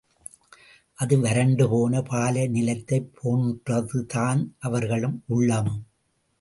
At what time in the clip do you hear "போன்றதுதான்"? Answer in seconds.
3.19-4.41